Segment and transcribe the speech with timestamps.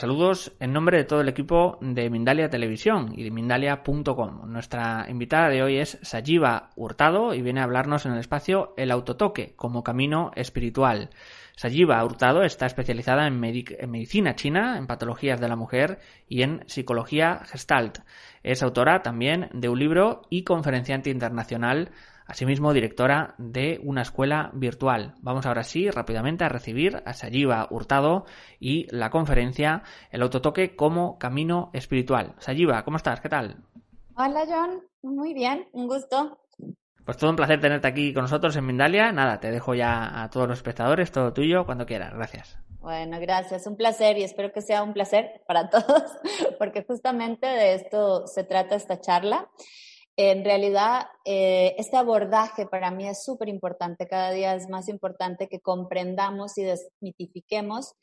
[0.00, 4.50] saludos en nombre de todo el equipo de Mindalia Televisión y de Mindalia.com.
[4.50, 8.92] Nuestra invitada de hoy es Sajiva Hurtado y viene a hablarnos en el espacio El
[8.92, 11.10] autotoque como camino espiritual.
[11.54, 16.64] Sajiva Hurtado está especializada en, en, medicina china, en patologías de la mujer y en
[16.66, 17.98] psicología gestalt.
[18.42, 21.90] Es autora también de un libro y conferenciante internacional
[22.30, 25.14] asimismo directora de una escuela virtual.
[25.20, 28.24] Vamos ahora sí rápidamente a recibir a Sayiva Hurtado
[28.60, 32.36] y la conferencia El autotoque como camino espiritual.
[32.38, 33.20] Sayiva, ¿cómo estás?
[33.20, 33.56] ¿Qué tal?
[34.14, 36.38] Hola John, muy bien, un gusto.
[37.04, 39.10] Pues todo un placer tenerte aquí con nosotros en Mindalia.
[39.10, 42.14] Nada, te dejo ya a todos los espectadores, todo tuyo, cuando quieras.
[42.14, 42.58] Gracias.
[42.78, 46.04] Bueno, gracias, un placer y espero que sea un placer para todos,
[46.60, 49.48] porque justamente de esto se trata esta charla
[50.16, 55.48] en realidad eh, este abordaje para mí es súper importante, cada día es más importante
[55.48, 57.94] que comprendamos y desmitifiquemos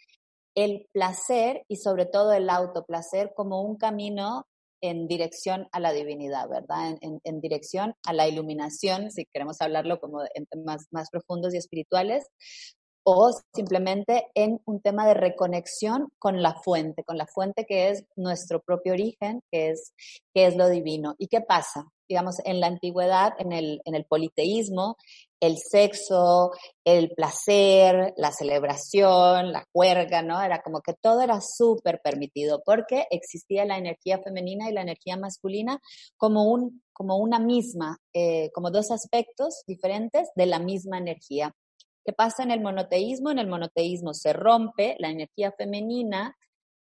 [0.55, 4.47] el placer y sobre todo el autoplacer como un camino
[4.81, 6.97] en dirección a la divinidad, ¿verdad?
[7.01, 12.25] En, dirección a la iluminación, si queremos hablarlo como en temas más profundos y espirituales,
[13.03, 18.05] o simplemente en un tema de reconexión con la fuente, con la fuente que es
[18.15, 19.93] nuestro propio origen, que es,
[20.33, 21.15] que es lo divino.
[21.17, 21.85] ¿Y qué pasa?
[22.07, 24.97] Digamos, en la antigüedad, en el, en el politeísmo,
[25.39, 26.51] el sexo,
[26.83, 30.41] el placer, la celebración, la juerga, ¿no?
[30.41, 35.17] Era como que todo era súper permitido porque existía la energía femenina y la energía
[35.17, 35.79] masculina
[36.15, 41.53] como, un, como una misma, eh, como dos aspectos diferentes de la misma energía.
[42.03, 43.31] ¿Qué pasa en el monoteísmo?
[43.31, 46.35] En el monoteísmo se rompe la energía femenina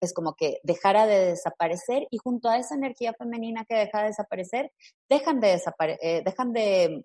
[0.00, 4.08] es como que dejara de desaparecer y junto a esa energía femenina que deja de
[4.08, 4.72] desaparecer,
[5.08, 5.60] dejan de,
[6.02, 7.04] eh, dejan de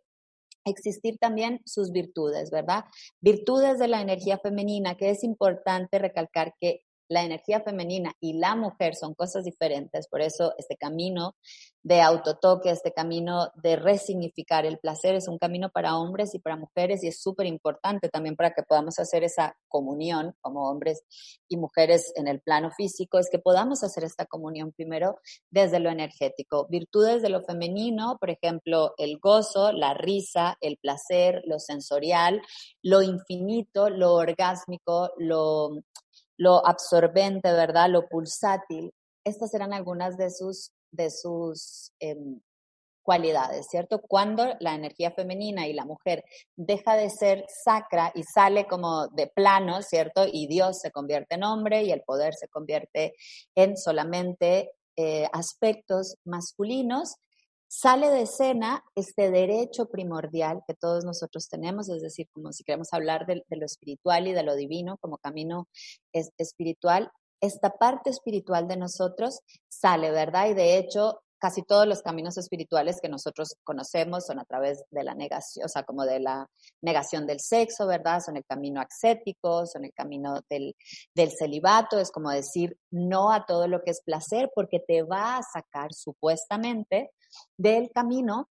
[0.65, 2.85] existir también sus virtudes, ¿verdad?
[3.21, 8.55] Virtudes de la energía femenina, que es importante recalcar que la energía femenina y la
[8.55, 11.35] mujer son cosas diferentes, por eso este camino
[11.85, 16.57] de autotoque, este camino de resignificar el placer es un camino para hombres y para
[16.57, 21.03] mujeres y es súper importante también para que podamos hacer esa comunión como hombres
[21.47, 25.19] y mujeres en el plano físico, es que podamos hacer esta comunión primero
[25.51, 26.65] desde lo energético.
[26.69, 32.41] Virtudes de lo femenino, por ejemplo, el gozo, la risa, el placer, lo sensorial,
[32.81, 35.83] lo infinito, lo orgásmico, lo
[36.37, 37.89] lo absorbente, ¿verdad?
[37.89, 38.91] Lo pulsátil.
[39.23, 42.39] Estas eran algunas de sus, de sus em,
[43.05, 44.01] cualidades, ¿cierto?
[44.01, 46.25] Cuando la energía femenina y la mujer
[46.55, 50.25] deja de ser sacra y sale como de plano, ¿cierto?
[50.29, 53.13] Y Dios se convierte en hombre y el poder se convierte
[53.55, 57.15] en solamente eh, aspectos masculinos,
[57.67, 62.93] sale de escena este derecho primordial que todos nosotros tenemos, es decir, como si queremos
[62.93, 65.67] hablar de, lo espiritual y de lo divino como camino
[66.13, 67.11] espiritual,
[67.41, 70.49] esta parte espiritual de nosotros sale, ¿verdad?
[70.49, 75.03] Y de hecho, casi todos los caminos espirituales que nosotros conocemos son a través de
[75.03, 76.49] la negación, o sea, como de la
[76.81, 78.19] negación del sexo, ¿verdad?
[78.19, 80.75] Son el camino ascético, son el camino del,
[81.37, 85.43] celibato, es como decir no a todo lo que es placer porque te va a
[85.43, 87.11] sacar supuestamente
[87.57, 88.49] del camino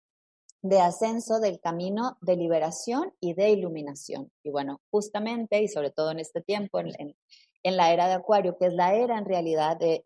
[0.63, 4.31] de ascenso, del camino de liberación y de iluminación.
[4.41, 7.16] Y bueno, justamente y sobre todo en este tiempo, en,
[7.64, 10.03] la era de Acuario, que es la era en realidad de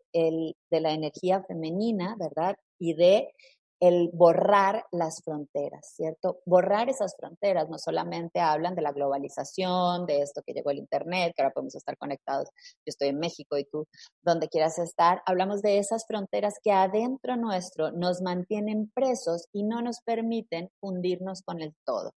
[0.70, 2.56] la energía femenina, ¿verdad?
[2.84, 3.32] Y de
[3.80, 6.40] el borrar las fronteras, ¿cierto?
[6.44, 11.32] Borrar esas fronteras no solamente hablan de la globalización, de esto que llegó el Internet,
[11.34, 13.86] que ahora podemos estar conectados, yo estoy en México y tú
[14.22, 19.80] donde quieras estar, hablamos de esas fronteras que adentro nuestro nos mantienen presos y no
[19.80, 22.12] nos permiten fundirnos con el todo.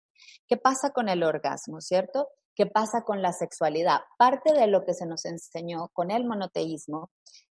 [0.48, 2.28] ¿Qué pasa con el orgasmo, cierto?
[2.56, 4.00] ¿Qué pasa con la sexualidad?
[4.16, 7.10] Parte de lo que se nos enseñó con el monoteísmo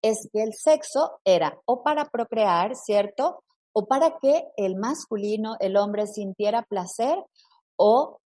[0.10, 3.44] es que el sexo era o para procrear, ¿cierto?
[3.78, 7.18] o para que el masculino, el hombre, sintiera placer
[7.75, 8.19] o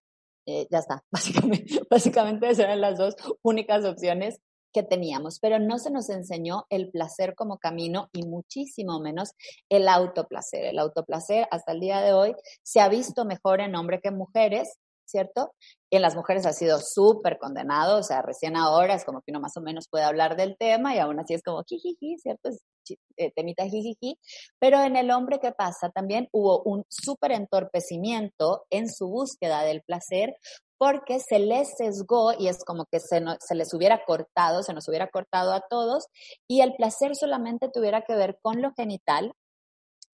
[0.46, 4.40] eh, ya está, básicamente, básicamente esas eran las dos únicas opciones
[4.72, 9.32] que teníamos, pero no se nos enseñó el placer como camino y muchísimo menos
[9.68, 10.66] el autoplacer.
[10.66, 14.18] El autoplacer hasta el día de hoy se ha visto mejor en hombres que en
[14.18, 15.56] mujeres, ¿cierto?
[15.90, 19.32] Y en las mujeres ha sido súper condenado, o sea, recién ahora es como que
[19.32, 22.50] uno más o menos puede hablar del tema y aún así es como jijiji, ¿cierto?
[22.50, 22.60] Es
[23.18, 24.18] eh, temita jijiji.
[24.60, 25.90] Pero en el hombre, ¿qué pasa?
[25.90, 30.36] También hubo un súper entorpecimiento en su búsqueda del placer
[30.78, 34.88] porque se les sesgó y es como que se, se les hubiera cortado, se nos
[34.88, 36.06] hubiera cortado a todos
[36.48, 39.34] y el placer solamente tuviera que ver con lo genital,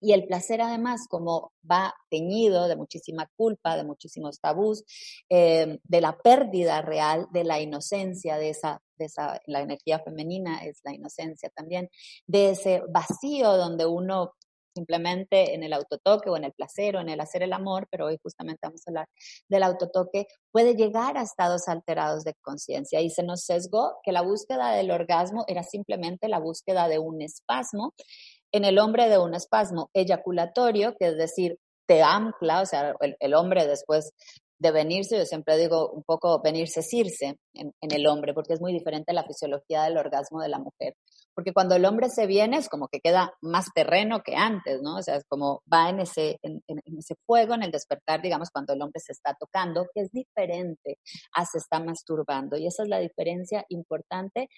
[0.04, 4.84] y el placer además, como va teñido de muchísima culpa, de muchísimos tabús,
[5.30, 10.58] eh, de la pérdida real de la inocencia, de esa, de esa, la energía femenina
[10.58, 11.88] es la inocencia también,
[12.26, 14.34] de ese vacío donde uno
[14.74, 18.06] simplemente en el autotoque o en el placer o en el hacer el amor, pero
[18.06, 19.08] hoy justamente vamos a hablar
[19.48, 24.22] del autotoque, puede llegar a estados alterados de conciencia y se nos sesgó que la
[24.22, 27.94] búsqueda del orgasmo era simplemente la búsqueda de un espasmo,
[28.54, 33.34] en el hombre de un espasmo eyaculatorio, que es decir, te ancla, o sea, el,
[33.34, 34.12] hombre después
[34.60, 38.60] de venirse, yo siempre digo un poco venirse circe en, en, el hombre, porque es
[38.60, 40.94] muy diferente la fisiología del orgasmo de la mujer
[41.34, 44.96] porque cuando el hombre se viene es como que queda más terreno que antes, ¿no?
[44.96, 48.72] O sea, es como va en ese, en, ese fuego, en el despertar, digamos, cuando
[48.72, 50.98] el hombre se está tocando, que es diferente
[51.32, 52.56] a se está masturbando.
[52.56, 54.48] Y esa es la diferencia importante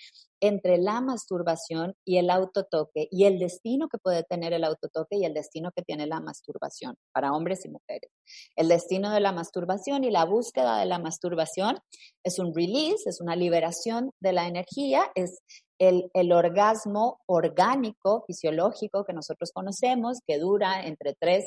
[0.40, 5.24] entre la masturbación y el autotoque y el destino que puede tener el autotoque y
[5.24, 8.10] el destino que tiene la masturbación para hombres y mujeres.
[8.54, 11.78] El destino de la masturbación y la búsqueda de la masturbación
[12.22, 15.38] es un release, es una liberación de la energía, es
[15.78, 21.44] el, orgasmo orgánico, fisiológico que nosotros conocemos, que dura entre 3,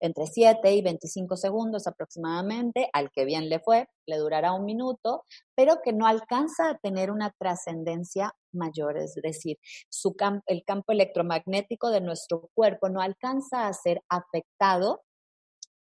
[0.00, 5.24] entre 7 y 25 segundos aproximadamente, al que bien le fue, le durará un minuto,
[5.54, 9.58] pero que no alcanza a tener una trascendencia mayor, es decir,
[9.88, 10.14] su
[10.46, 15.02] el campo electromagnético de nuestro cuerpo no alcanza a ser afectado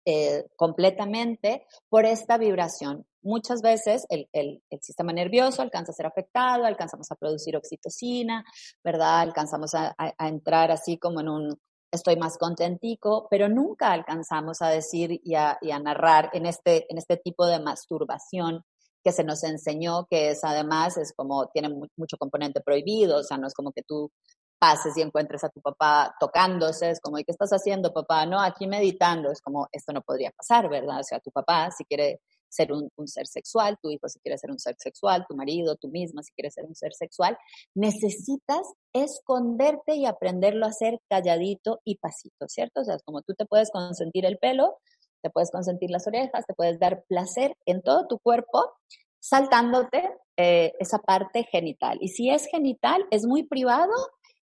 [0.05, 3.05] eh, completamente por esta vibración.
[3.28, 8.42] Muchas veces el, el, sistema nervioso alcanza a ser afectado, alcanzamos a producir oxitocina,
[8.82, 9.20] ¿verdad?
[9.20, 11.60] Alcanzamos a, entrar así como en un
[11.92, 16.86] estoy más contentico, pero nunca alcanzamos a decir y a, y a narrar en este,
[16.90, 18.62] en este tipo de masturbación
[19.04, 23.36] que se nos enseñó, que es además, es como, tiene mucho componente prohibido, o sea,
[23.36, 24.10] no es como que tú
[24.58, 28.24] pases y encuentres a tu papá tocándose, es como, ¿y qué estás haciendo, papá?
[28.24, 31.00] No, aquí meditando, es como, esto no podría pasar, ¿verdad?
[31.00, 34.50] O sea, tu papá, si quiere ser un, ser sexual, tu hijo si quiere ser
[34.50, 37.36] un ser sexual, tu marido, tú misma si quieres ser un ser sexual,
[37.74, 38.62] necesitas
[38.92, 42.80] esconderte y aprenderlo a hacer calladito y pasito, ¿cierto?
[42.80, 44.78] O sea, como tú te puedes consentir el pelo,
[45.22, 48.72] te puedes consentir las orejas, te puedes dar placer en todo tu cuerpo,
[49.20, 51.98] saltándote eh, esa parte genital.
[52.00, 53.92] Y si es genital, es muy privado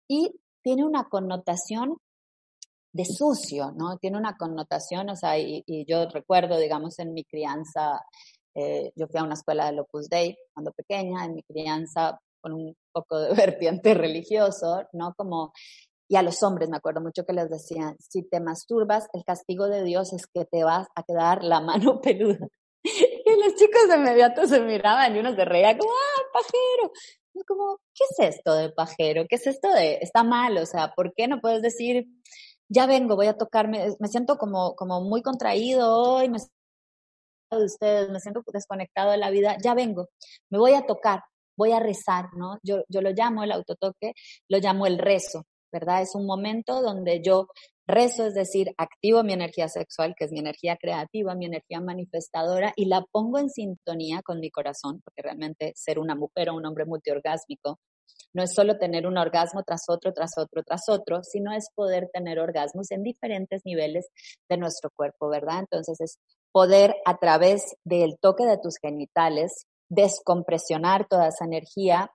[0.08, 1.96] y tiene una connotación
[2.92, 3.98] de sucio, ¿no?
[3.98, 8.00] Tiene una connotación, o sea, y, yo recuerdo, digamos, en mi crianza,
[8.54, 12.54] eh, yo fui a una escuela de Opus Dei cuando pequeña, en mi crianza con
[12.54, 15.14] un poco de vertiente religioso, ¿no?
[15.16, 15.52] Como,
[16.08, 19.68] y a los hombres me acuerdo mucho que les decían, si te masturbas, el castigo
[19.68, 22.48] de Dios es que te vas a quedar la mano peluda.
[22.82, 26.92] Y los chicos de inmediato se miraban y uno se reía como, ah, pajero
[27.44, 29.26] como, ¿qué es esto de pajero?
[29.28, 30.56] ¿Qué es esto de, está mal?
[30.58, 32.06] O sea, ¿por qué no puedes decir,
[32.70, 36.54] ya vengo, voy a tocarme, me siento como, como muy contraído hoy, me siento
[37.50, 40.08] de ustedes, me siento desconectado de la vida, ya vengo,
[40.50, 41.24] me voy a tocar,
[41.56, 42.58] voy a rezar, ¿no?
[42.62, 44.14] Yo, yo lo llamo el autotoque,
[44.48, 46.02] lo llamo el rezo, ¿verdad?
[46.02, 47.48] Es un momento donde yo
[47.90, 52.72] Rezo, es decir, activo mi energía sexual, que es mi energía creativa, mi energía manifestadora,
[52.76, 56.64] y la pongo en sintonía con mi corazón, porque realmente ser una mujer o un
[56.66, 57.80] hombre multiorgásmico
[58.34, 62.08] no es solo tener un orgasmo tras otro, tras otro, tras otro, sino es poder
[62.12, 64.08] tener orgasmos en diferentes niveles
[64.48, 65.60] de nuestro cuerpo, ¿verdad?
[65.60, 66.18] Entonces es
[66.52, 72.10] poder a través del toque de tus genitales descompresionar toda esa energía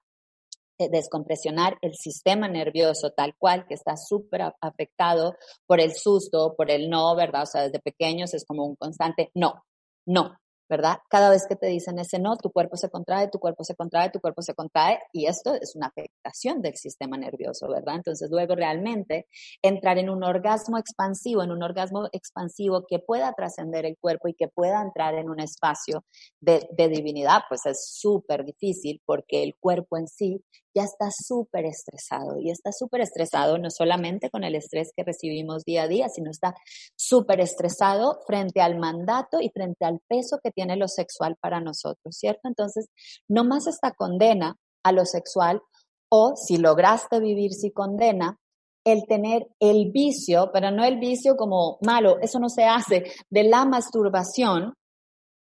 [0.78, 6.70] eh, descompresionar el sistema nervioso tal cual, que está súper afectado por el susto, por
[6.70, 7.44] el no, ¿verdad?
[7.44, 9.64] O sea, desde pequeños es como un constante no,
[10.06, 10.36] no,
[10.70, 10.98] ¿verdad?
[11.10, 14.10] Cada vez que te dicen ese no, tu cuerpo se contrae, tu cuerpo se contrae,
[14.10, 17.96] tu cuerpo se contrae, y esto es una afectación del sistema nervioso, ¿verdad?
[17.96, 19.28] Entonces, luego realmente
[19.62, 24.34] entrar en un orgasmo expansivo, en un orgasmo expansivo que pueda trascender el cuerpo y
[24.34, 26.04] que pueda entrar en un espacio
[26.40, 30.44] de, de divinidad, pues es súper difícil porque el cuerpo en sí
[30.76, 35.64] ya está súper estresado y está súper estresado no solamente con el estrés que recibimos
[35.64, 36.54] día a día, sino está
[36.98, 42.16] súper estresado frente al mandato y frente al peso que tiene lo sexual para nosotros,
[42.18, 42.48] ¿cierto?
[42.48, 42.88] Entonces,
[43.28, 45.62] no más esta condena a lo sexual
[46.10, 48.40] o si lograste vivir si condena,
[48.86, 53.44] el tener el vicio, pero no el vicio como malo, eso no se hace, de
[53.44, 54.74] la masturbación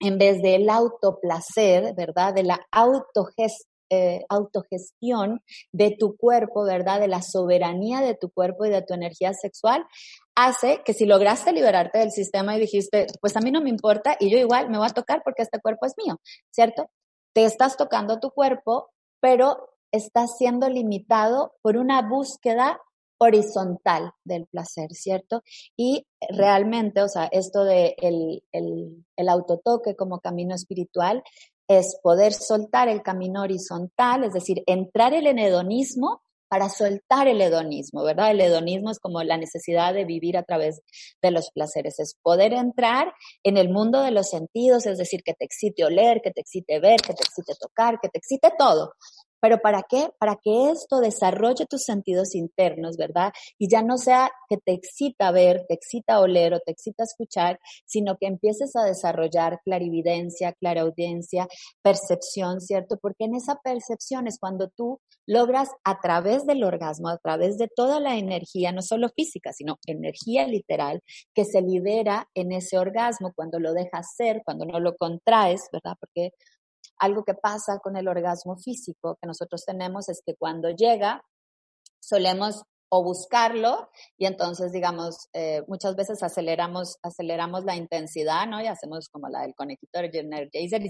[0.00, 2.34] en vez del autoplacer, ¿verdad?
[2.34, 2.58] De la
[3.92, 5.42] eh, autogestión
[5.72, 7.00] de tu cuerpo, ¿verdad?
[7.00, 9.84] De la soberanía de tu cuerpo y de tu energía sexual,
[10.44, 14.16] hace que si lograste liberarte del sistema y dijiste, pues a mí no me importa
[14.18, 16.20] y yo igual me voy a tocar porque este cuerpo es mío,
[16.50, 16.90] ¿cierto?
[17.32, 22.80] Te estás tocando tu cuerpo, pero estás siendo limitado por una búsqueda
[23.18, 25.42] horizontal del placer, ¿cierto?
[25.76, 31.22] Y realmente, o sea, esto de el, el, autotoque como camino espiritual
[31.68, 37.40] es poder soltar el camino horizontal, es decir, entrar en el hedonismo para soltar el
[37.40, 38.32] hedonismo, ¿verdad?
[38.32, 40.82] El hedonismo es como la necesidad de vivir a través
[41.22, 43.14] de los placeres, es poder entrar
[43.44, 46.80] en el mundo de los sentidos, es decir, que te excite oler, que te excite
[46.80, 48.94] ver, que te excite tocar, que te excite todo,
[49.40, 50.10] pero ¿para qué?
[50.18, 53.32] Para que esto desarrolle tus sentidos internos, ¿verdad?
[53.58, 57.58] Y ya no sea que te excita ver, te excita oler o te excita escuchar,
[57.86, 61.48] sino que empieces a desarrollar clarividencia, claraudiencia,
[61.82, 62.98] percepción, ¿cierto?
[63.00, 67.68] Porque en esa percepción es cuando tú logras a través del orgasmo, a través de
[67.68, 71.02] toda la energía, no solo física, sino energía literal,
[71.34, 75.94] que se libera en ese orgasmo cuando lo dejas ser, cuando no lo contraes, ¿verdad?
[76.00, 76.32] Porque
[77.00, 81.22] algo que pasa con el orgasmo físico que nosotros tenemos es que cuando llega,
[82.00, 83.88] solemos o buscarlo
[84.18, 89.42] y entonces digamos eh, muchas veces aceleramos aceleramos la intensidad no y hacemos como la
[89.42, 90.82] del conector energizer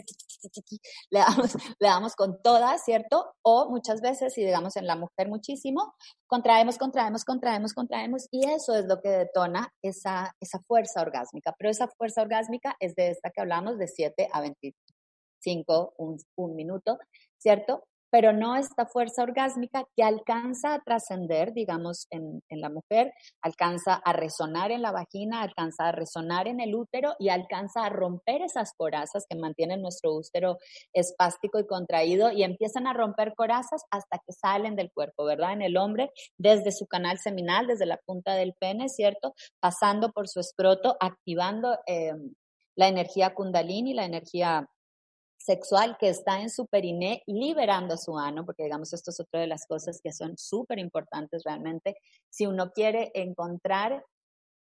[1.11, 5.29] le damos le damos con todas cierto o muchas veces y digamos en la mujer
[5.29, 5.95] muchísimo
[6.26, 11.55] contraemos contraemos contraemos contraemos y eso es lo que detona esa esa fuerza orgásmica.
[11.59, 14.75] Pero esa fuerza orgásmica es de esta que hablamos de 7 a 20
[15.40, 16.99] cinco, un, un minuto,
[17.38, 17.85] ¿cierto?
[18.11, 23.94] pero no esta fuerza orgásmica que alcanza a trascender, digamos, en, en, la mujer, alcanza
[23.94, 28.42] a resonar en la vagina, alcanza a resonar en el útero y alcanza a romper
[28.42, 30.59] esas corazas que mantienen nuestro útero
[30.92, 35.52] espástico y contraído y empiezan a romper corazas hasta que salen del cuerpo, ¿verdad?
[35.52, 39.35] En el hombre, desde su canal seminal, desde la punta del pene, ¿cierto?
[39.61, 42.12] Pasando por su escroto, activando eh,
[42.75, 44.68] la energía kundalini, la energía
[45.50, 49.49] sexual que está en su periné liberando su ano, porque digamos esto es otra de
[49.49, 51.97] las cosas que son súper importantes realmente.
[52.30, 54.04] Si uno quiere encontrar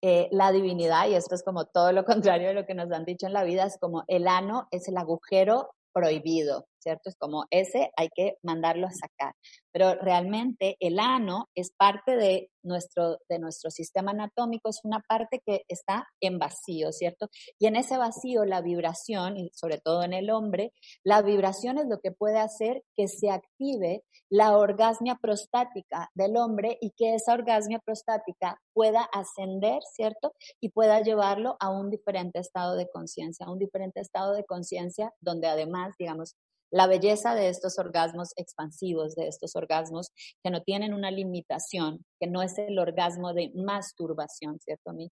[0.00, 2.04] eh, la divinidad, y esto es como todo lo
[2.38, 4.86] contrario de lo que nos han dicho en la vida, es como el ano es
[4.86, 7.08] el agujero prohibido, ¿cierto?
[7.08, 9.34] Es como ese hay que mandarlo a sacar.
[9.72, 15.40] Pero realmente el ano es parte de nuestro, de nuestro sistema anatómico, es una parte
[15.44, 17.28] que está en vacío, ¿cierto?
[17.58, 21.86] Y en ese vacío la vibración, y sobre todo en el hombre, la vibración es
[21.88, 27.34] lo que puede hacer que se active la orgasmia prostática del hombre y que esa
[27.34, 30.32] orgasmia prostática pueda ascender, ¿cierto?
[30.60, 35.12] Y pueda llevarlo a un diferente estado de conciencia, a un diferente estado de conciencia
[35.20, 36.34] donde además, digamos,
[36.70, 40.10] la belleza de estos orgasmos expansivos, de estos orgasmos
[40.42, 44.90] que no tienen una limitación, que no es el orgasmo de masturbación, ¿cierto?
[44.90, 45.10] A mí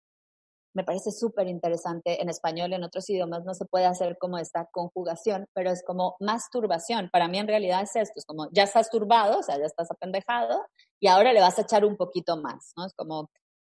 [0.75, 2.21] me parece súper interesante.
[2.21, 6.15] En español, en otros idiomas no se puede hacer como esta conjugación, pero es como
[6.19, 7.09] masturbación.
[7.11, 9.89] Para mí en realidad es esto, es como ya estás turbado, o sea, ya estás
[9.91, 10.65] apendejado
[10.99, 12.85] y ahora le vas a echar un poquito más, ¿no?
[12.85, 13.29] Es como,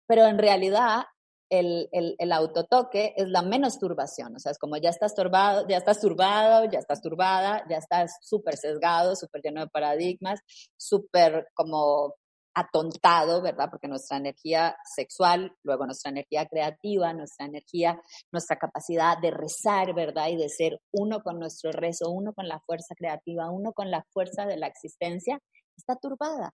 [0.06, 1.04] pero en realidad
[1.50, 5.66] el, el, el, autotoque es la menos turbación, o sea, es como ya estás turbado,
[5.68, 10.40] ya estás turbado, ya estás turbada, ya estás súper sesgado, súper lleno de paradigmas,
[10.76, 12.14] súper como
[12.54, 13.68] atontado, ¿verdad?
[13.70, 18.00] Porque nuestra energía sexual, luego nuestra energía creativa, nuestra energía,
[18.32, 20.28] nuestra capacidad de rezar, ¿verdad?
[20.28, 24.04] Y de ser uno con nuestro rezo, uno con la fuerza creativa, uno con la
[24.12, 25.38] fuerza de la existencia,
[25.76, 26.52] está turbada.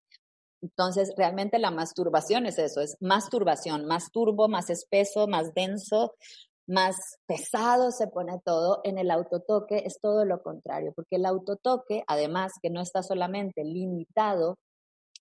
[0.62, 6.14] Entonces, realmente la masturbación es eso, es masturbación, más turbo, más espeso, más denso,
[6.66, 8.80] más pesado se pone todo.
[8.84, 13.64] En el autotoque es todo lo contrario, porque el autotoque, además que no está solamente
[13.64, 14.58] limitado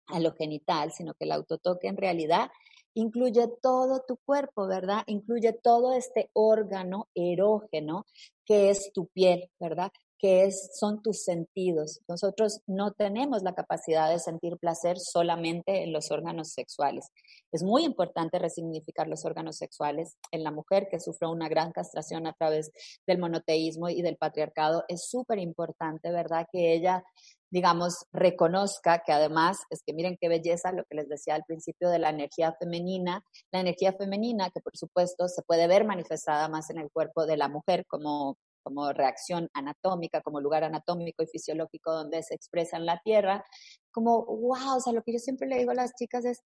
[0.08, 2.50] a lo genital, sino que el autotoque en realidad
[2.94, 5.04] incluye todo tu cuerpo, ¿verdad?
[5.08, 8.06] Incluye todo este órgano erógeno
[8.46, 9.92] que es tu piel, ¿verdad?
[10.20, 12.02] Que es, son tus sentidos.
[12.08, 17.08] Nosotros no tenemos la capacidad de sentir placer solamente en los órganos sexuales.
[17.52, 22.28] Es muy importante resignificar los órganos sexuales en la mujer que sufre una gran castración
[22.28, 22.72] a través
[23.08, 24.84] del monoteísmo y del patriarcado.
[24.90, 26.48] Es súper importante, ¿verdad?
[26.52, 27.04] Que ella
[27.52, 31.90] digamos, reconozca que además, es que miren qué belleza lo que les decía al principio
[31.90, 36.70] de la energía femenina, la energía femenina que por supuesto se puede ver manifestada más
[36.70, 41.94] en el cuerpo de la mujer como como reacción anatómica, como lugar anatómico y fisiológico
[41.94, 43.44] donde se expresa en la Tierra,
[43.92, 46.42] como, wow, o sea, lo que yo siempre le digo a las chicas es,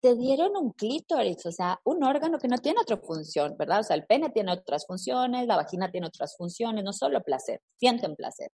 [0.00, 3.80] te dieron un clítoris, o sea, un órgano que no tiene otra función, ¿verdad?
[3.80, 7.60] O sea, el pene tiene otras funciones, la vagina tiene otras funciones, no solo placer,
[7.76, 8.50] sienten placer.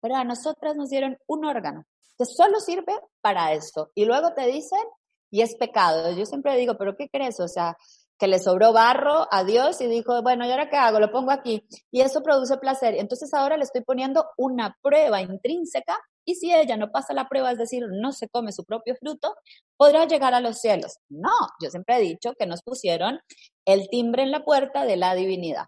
[0.00, 1.84] Pero a nosotras nos dieron un órgano
[2.18, 3.90] que solo sirve para eso.
[3.94, 4.80] Y luego te dicen,
[5.30, 6.12] y es pecado.
[6.12, 7.40] Yo siempre digo, pero ¿qué crees?
[7.40, 7.76] O sea,
[8.18, 11.00] que le sobró barro a Dios y dijo, bueno, ¿y ahora qué hago?
[11.00, 11.66] Lo pongo aquí.
[11.90, 12.94] Y eso produce placer.
[12.94, 17.52] Entonces ahora le estoy poniendo una prueba intrínseca y si ella no pasa la prueba,
[17.52, 19.36] es decir, no se come su propio fruto,
[19.76, 20.98] podrá llegar a los cielos.
[21.08, 21.30] No,
[21.62, 23.20] yo siempre he dicho que nos pusieron
[23.64, 25.66] el timbre en la puerta de la divinidad.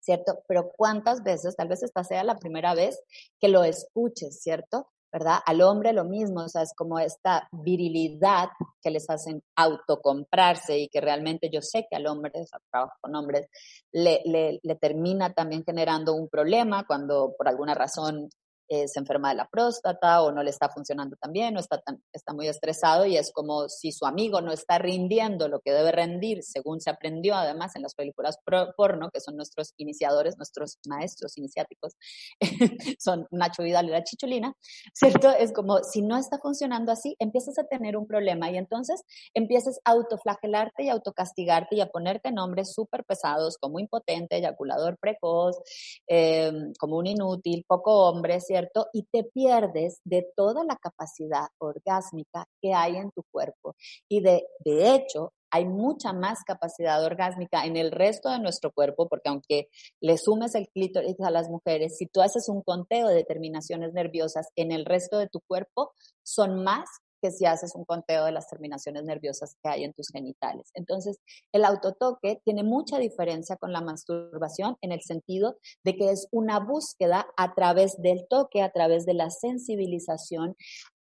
[0.00, 0.42] ¿Cierto?
[0.48, 3.00] Pero cuántas veces, tal vez esta sea la primera vez
[3.40, 4.88] que lo escuches, ¿cierto?
[5.12, 5.40] ¿Verdad?
[5.44, 8.48] Al hombre lo mismo, o sea, es como esta virilidad
[8.80, 12.94] que les hacen autocomprarse y que realmente yo sé que al hombre, o sea, trabajo
[13.00, 13.48] con hombres,
[13.92, 18.30] le, le, le termina también generando un problema cuando por alguna razón
[18.72, 21.82] eh, se enferma de la próstata o no le está funcionando tan bien o está,
[22.10, 25.92] está muy estresado y es como si su amigo no está rindiendo lo que debe
[25.92, 28.38] rendir según se aprendió además en las películas
[28.74, 31.96] porno, que son nuestros iniciadores, nuestros maestros iniciáticos,
[32.98, 34.56] son Nacho Vidal y la Chicholina,
[34.94, 35.28] ¿cierto?
[35.28, 39.02] Es como si no está funcionando así, empiezas a tener un problema y entonces
[39.34, 45.58] empiezas a autoflagelarte y autocastigarte y a ponerte nombres súper pesados como impotente, eyaculador precoz,
[46.08, 48.61] eh, como un inútil, poco hombre, ¿cierto?
[48.92, 53.74] Y te pierdes de toda la capacidad orgásmica que hay en tu cuerpo.
[54.08, 59.08] Y de, de hecho, hay mucha más capacidad orgásmica en el resto de nuestro cuerpo,
[59.08, 59.68] porque aunque
[60.00, 64.48] le sumes el clítoris a las mujeres, si tú haces un conteo de terminaciones nerviosas
[64.56, 65.92] en el resto de tu cuerpo,
[66.22, 66.88] son más
[67.22, 70.70] que si haces un conteo de las terminaciones nerviosas que hay en tus genitales.
[70.74, 71.20] Entonces,
[71.52, 76.58] el autotoque tiene mucha diferencia con la masturbación en el sentido de que es una
[76.58, 80.56] búsqueda a través del toque, a través de la sensibilización,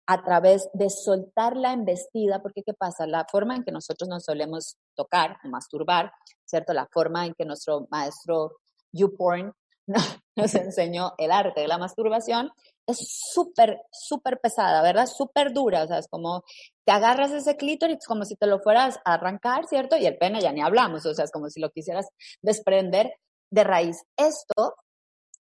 [0.06, 3.06] a través de soltar la embestida, porque ¿qué pasa?
[3.06, 6.12] La forma en que nosotros nos solemos tocar o masturbar,
[6.44, 6.72] ¿cierto?
[6.72, 8.58] La forma en que nuestro maestro
[8.92, 9.54] YouPorn
[10.36, 12.50] nos enseñó el arte de la masturbación
[12.90, 15.06] es súper, súper pesada, ¿verdad?
[15.06, 16.44] Súper dura, o sea, es como
[16.84, 19.96] te agarras ese clítoris como si te lo fueras a arrancar, ¿cierto?
[19.96, 22.06] Y el pene ya ni hablamos, o sea, es como si lo quisieras
[22.42, 23.14] desprender
[23.50, 24.02] de raíz.
[24.16, 24.74] Esto,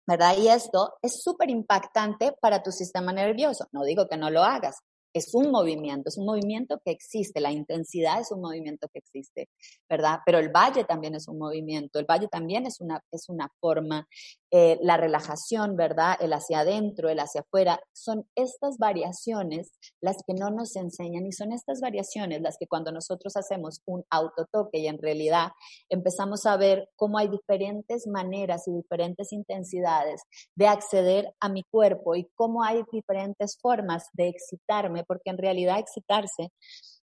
[0.07, 0.37] ¿verdad?
[0.39, 3.67] Y esto es súper impactante para tu sistema nervioso.
[3.73, 4.77] No digo que no lo hagas,
[5.13, 9.49] es un movimiento, es un movimiento que existe, la intensidad es un movimiento que existe,
[9.89, 10.21] ¿verdad?
[10.25, 14.09] Pero el valle también es un movimiento, el valle también es una, es una forma,
[14.51, 16.17] eh, la relajación, ¿verdad?
[16.21, 21.33] El hacia adentro, el hacia afuera, son estas variaciones las que no nos enseñan y
[21.33, 25.53] son estas variaciones las que cuando nosotros hacemos un autotoque y en realidad
[25.89, 30.23] empezamos a ver cómo hay diferentes maneras y diferentes intensidades
[30.55, 35.79] de acceder a mi cuerpo y cómo hay diferentes formas de excitarme porque en realidad
[35.79, 36.51] excitarse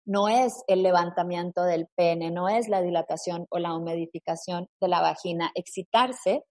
[0.06, 5.02] no es el levantamiento del pene, no es la dilatación o la humidificación de la
[5.02, 5.52] vagina.
[5.54, 6.44] Excitarse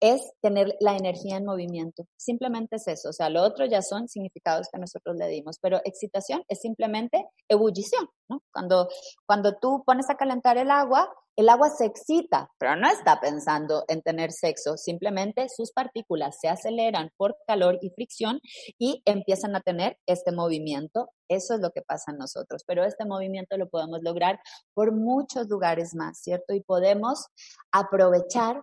[0.00, 2.04] es tener la energía en movimiento.
[2.16, 3.10] Simplemente es eso.
[3.10, 7.28] O sea, lo otro ya son significados que nosotros le dimos, pero excitación es simplemente
[7.48, 8.08] ebullición.
[8.52, 8.88] Cuando,
[9.26, 13.84] cuando tú pones a calentar el agua, el agua se excita, pero no está pensando
[13.88, 18.40] en tener sexo, simplemente sus partículas se aceleran por calor y fricción
[18.78, 21.08] y empiezan a tener este movimiento.
[21.28, 24.40] Eso es lo que pasa en nosotros, pero este movimiento lo podemos lograr
[24.74, 26.52] por muchos lugares más, ¿cierto?
[26.52, 27.26] Y podemos
[27.72, 28.62] aprovechar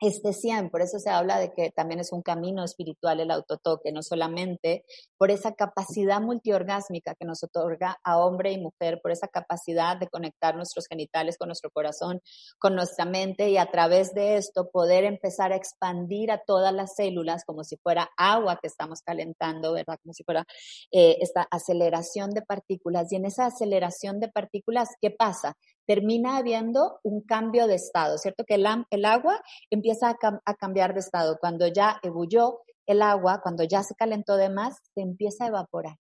[0.00, 3.92] este 100, por eso se habla de que también es un camino espiritual el autotoque,
[3.92, 4.84] no solamente
[5.16, 10.08] por esa capacidad multiorgásmica que nos otorga a hombre y mujer, por esa capacidad de
[10.08, 12.20] conectar nuestros genitales con nuestro corazón,
[12.58, 16.94] con nuestra mente y a través de esto poder empezar a expandir a todas las
[16.94, 19.98] células como si fuera agua que estamos calentando, ¿verdad?
[20.02, 20.44] Como si fuera
[20.90, 23.10] eh, esta aceleración de partículas.
[23.12, 25.54] Y en esa aceleración de partículas, ¿qué pasa?
[25.86, 28.44] Termina habiendo un cambio de estado, ¿cierto?
[28.44, 31.38] Que el, agua empieza a, cambiar de estado.
[31.38, 35.96] Cuando ya ebulló el agua, cuando ya se calentó de más, se empieza a evaporar.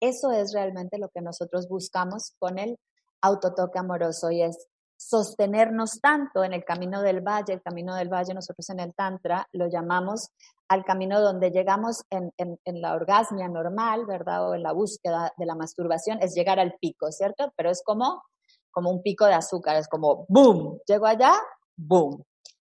[0.00, 2.78] Eso es realmente lo que nosotros buscamos con el
[3.20, 4.66] autotoque amoroso y es
[4.96, 9.46] sostenernos tanto en el camino del valle, el camino del valle nosotros en el Tantra
[9.52, 10.28] lo llamamos
[10.68, 14.48] al camino donde llegamos en, en, la orgasmia normal, ¿verdad?
[14.48, 17.52] O en la búsqueda de la masturbación, es llegar al pico, ¿cierto?
[17.56, 18.22] Pero es como
[18.70, 21.32] como un pico de azúcar, es como boom, llego allá,
[21.76, 22.22] boom.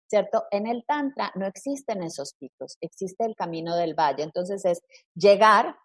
[0.07, 0.45] ¿Cierto?
[0.51, 4.23] En el Tantra no existen esos picos, existe el camino del valle.
[4.23, 4.81] Entonces es
[5.14, 5.77] llegar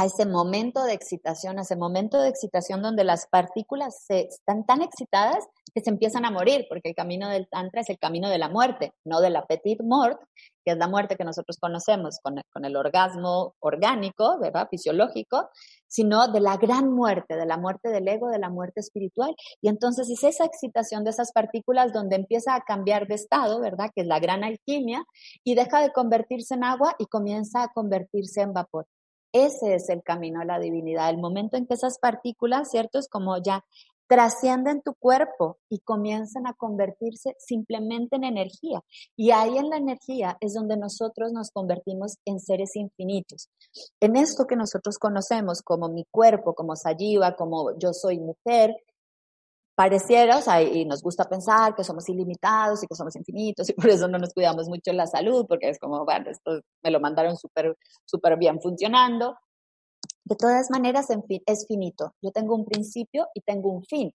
[0.00, 4.80] a ese momento de excitación, a ese momento de excitación donde las partículas están tan
[4.80, 8.38] excitadas que se empiezan a morir, porque el camino del Tantra es el camino de
[8.38, 10.18] la muerte, no de la petite mort,
[10.64, 14.68] que es la muerte que nosotros conocemos con, con el orgasmo orgánico, ¿verdad?
[14.70, 15.50] Fisiológico,
[15.86, 19.36] sino de la gran muerte, de la muerte del ego, de la muerte espiritual.
[19.60, 23.90] Y entonces es esa excitación de esas partículas donde empieza a cambiar de estado, ¿verdad?
[23.94, 25.04] Que es la gran alquimia,
[25.44, 28.86] y deja de convertirse en agua y comienza a convertirse en vapor.
[29.32, 32.98] Ese es el camino a la divinidad, el momento en que esas partículas, ¿cierto?
[32.98, 33.64] Es como ya
[34.10, 38.82] trascienden tu cuerpo y comienzan a convertirse simplemente en energía.
[39.16, 43.50] Y ahí en la energía es donde nosotros nos convertimos en seres infinitos.
[44.00, 48.74] En esto que nosotros conocemos como mi cuerpo, como Sayiva, como yo soy mujer,
[49.80, 53.72] pareciera, o sea, y nos gusta pensar que somos ilimitados y que somos infinitos y
[53.88, 57.00] por eso no nos cuidamos mucho la salud, porque es como, bueno, esto me lo
[57.00, 59.38] mandaron súper, súper bien funcionando.
[60.22, 62.12] De todas maneras, en fin, es finito.
[62.20, 64.12] Yo tengo un principio y tengo un fin,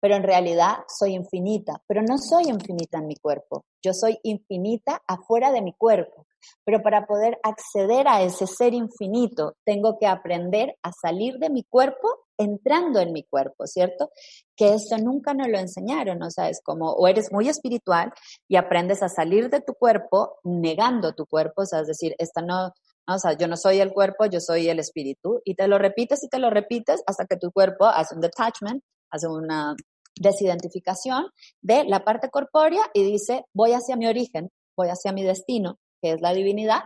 [0.00, 3.66] pero en realidad soy infinita, pero no soy infinita en mi cuerpo.
[3.84, 6.26] Yo soy infinita afuera de mi cuerpo.
[6.64, 11.64] Pero para poder acceder a ese ser infinito, tengo que aprender a salir de mi
[11.64, 12.08] cuerpo
[12.42, 14.10] entrando en mi cuerpo, ¿cierto?
[14.56, 18.12] Que eso nunca nos lo enseñaron, o sea, es como, o eres muy espiritual
[18.48, 22.42] y aprendes a salir de tu cuerpo negando tu cuerpo, o sea, es decir, esta
[22.42, 22.72] no,
[23.06, 26.22] o sea, yo no soy el cuerpo, yo soy el espíritu, y te lo repites
[26.22, 29.74] y te lo repites hasta que tu cuerpo hace un detachment, hace una
[30.20, 31.26] desidentificación
[31.60, 36.12] de la parte corpórea y dice, voy hacia mi origen, voy hacia mi destino, que
[36.12, 36.82] es la divinidad,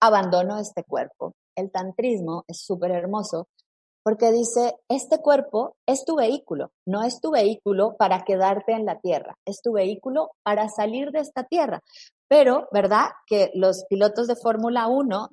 [0.00, 1.34] abandono este cuerpo.
[1.54, 3.48] El tantrismo es súper hermoso
[4.06, 9.00] porque dice, este cuerpo es tu vehículo, no es tu vehículo para quedarte en la
[9.00, 11.80] tierra, es tu vehículo para salir de esta tierra.
[12.28, 13.08] Pero, ¿verdad?
[13.26, 15.28] Que los pilotos de Fórmula 1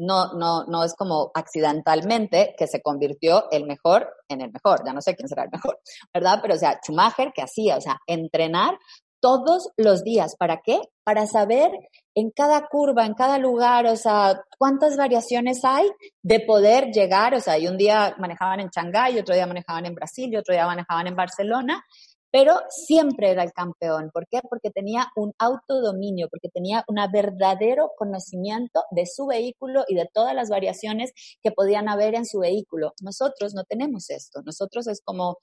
[0.00, 4.92] no, no, no es como accidentalmente que se convirtió el mejor en el mejor, ya
[4.92, 5.78] no sé quién será el mejor,
[6.12, 6.40] ¿verdad?
[6.42, 7.76] Pero, o sea, Schumacher, que hacía?
[7.76, 8.76] O sea, entrenar
[9.20, 10.36] todos los días.
[10.36, 10.80] ¿Para qué?
[11.04, 11.70] Para saber
[12.14, 15.88] en cada curva, en cada lugar, o sea, cuántas variaciones hay
[16.22, 19.94] de poder llegar, o sea, y un día manejaban en Shanghái, otro día manejaban en
[19.94, 21.84] Brasil, otro día manejaban en Barcelona,
[22.32, 24.10] pero siempre era el campeón.
[24.12, 24.40] ¿Por qué?
[24.48, 30.34] Porque tenía un autodominio, porque tenía un verdadero conocimiento de su vehículo y de todas
[30.34, 32.92] las variaciones que podían haber en su vehículo.
[33.02, 34.42] Nosotros no tenemos esto.
[34.44, 35.38] Nosotros es como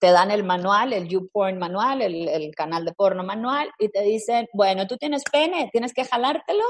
[0.00, 4.00] te dan el manual, el YouPorn manual, el, el, canal de porno manual, y te
[4.02, 6.64] dicen, bueno, tú tienes pene, tienes que jalártelo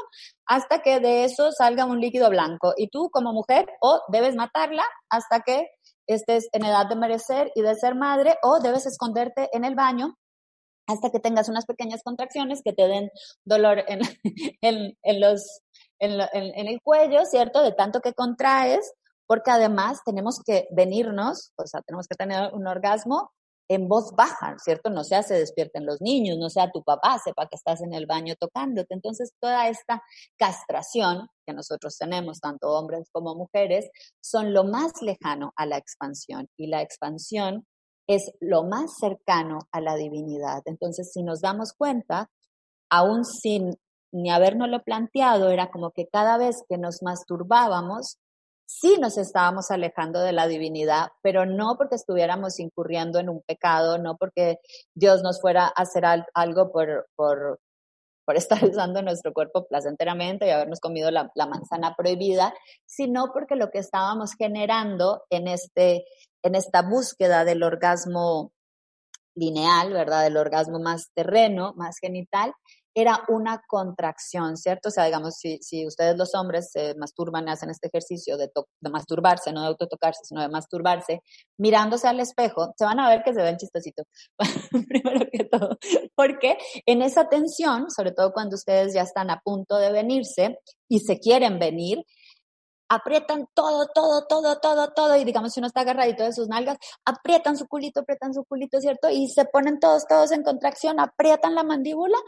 [0.47, 2.75] hasta que de eso salga un líquido blanco.
[2.77, 5.69] Y tú como mujer o debes matarla hasta que
[6.09, 10.16] estés en edad de merecer y de ser madre, o debes esconderte en el baño
[10.88, 13.11] hasta que tengas unas pequeñas contracciones que te den
[13.45, 14.01] dolor en,
[14.61, 15.61] en, en los,
[16.01, 17.62] en, en el cuello, ¿cierto?
[17.62, 18.93] De tanto que contraes
[19.31, 23.31] porque además tenemos que venirnos, o sea, tenemos que tener un orgasmo
[23.69, 24.90] en voz baja, ¿cierto?
[24.90, 28.07] No sea se despierten los niños, no sea tu papá sepa que estás en el
[28.07, 28.93] baño tocándote.
[28.93, 30.03] Entonces, toda esta
[30.37, 33.88] castración que nosotros tenemos, tanto hombres como mujeres,
[34.21, 37.64] son lo más lejano a la expansión y la expansión
[38.09, 40.62] es lo más cercano a la divinidad.
[40.64, 42.29] Entonces, si nos damos cuenta,
[42.90, 43.77] aún sin
[44.11, 48.19] ni habernoslo planteado, era como que cada vez que nos masturbábamos,
[48.70, 53.98] sí nos estábamos alejando de la divinidad, pero no porque estuviéramos incurriendo en un pecado,
[53.98, 54.59] no porque
[54.94, 56.04] Dios nos fuera a hacer
[56.35, 57.59] algo por, por,
[58.37, 62.54] estar usando nuestro cuerpo placenteramente y habernos comido la, la, manzana prohibida,
[62.87, 66.04] sino porque lo que estábamos generando en, este,
[66.44, 68.52] en esta búsqueda del orgasmo
[69.35, 70.22] lineal, ¿verdad?
[70.22, 72.52] Del orgasmo más terreno, más genital,
[72.94, 74.88] era una contracción, ¿cierto?
[74.88, 78.50] O sea, digamos, si, si ustedes los hombres se masturban, hacen este ejercicio de,
[78.81, 81.22] de masturbarse, no de autotocarse, sino de masturbarse,
[81.59, 84.07] mirándose al espejo, se van a ver que se ven chistositos,
[84.88, 85.79] primero que todo,
[86.14, 91.00] porque en esa tensión, sobre todo cuando ustedes ya están a punto de venirse y
[91.00, 92.05] se quieren venir,
[92.90, 96.76] aprietan todo, todo, todo, todo, todo, y digamos, si uno está agarradito de sus nalgas,
[97.05, 99.09] aprietan su culito, aprietan su culito, ¿cierto?
[99.09, 102.18] Y se ponen todos, todos en contracción, aprietan la mandíbula,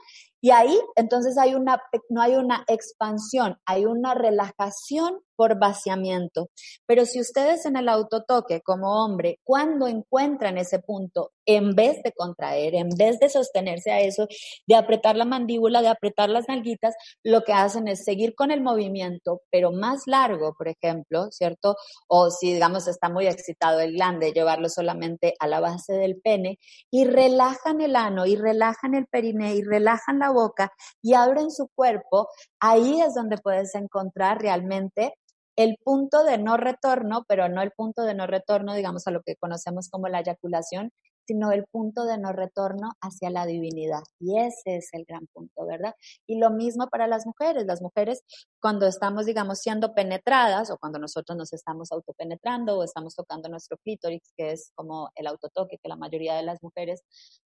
[0.44, 6.50] y ahí entonces hay una, no hay una expansión, hay una relajación por vaciamiento.
[6.86, 12.12] Pero si ustedes en el autotoque como hombre, cuando encuentran ese punto, en vez de
[12.12, 14.26] contraer, en vez de sostenerse a eso,
[14.66, 18.60] de apretar la mandíbula, de apretar las nalguitas, lo que hacen es seguir con el
[18.60, 21.76] movimiento, pero más largo, por ejemplo, ¿cierto?
[22.08, 26.58] O si, digamos, está muy excitado el glande, llevarlo solamente a la base del pene
[26.90, 31.68] y relajan el ano y relajan el periné y relajan la boca y abren su
[31.74, 32.28] cuerpo,
[32.60, 35.14] ahí es donde puedes encontrar realmente
[35.56, 39.22] el punto de no retorno, pero no el punto de no retorno, digamos, a lo
[39.22, 40.90] que conocemos como la eyaculación,
[41.26, 44.02] sino el punto de no retorno hacia la divinidad.
[44.18, 45.94] Y ese es el gran punto, ¿verdad?
[46.26, 47.64] Y lo mismo para las mujeres.
[47.66, 48.22] Las mujeres,
[48.60, 53.76] cuando estamos, digamos, siendo penetradas o cuando nosotros nos estamos autopenetrando o estamos tocando nuestro
[53.78, 57.02] clítoris, que es como el autotoque que la mayoría de las mujeres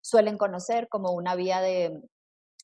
[0.01, 2.01] suelen conocer como una vía de,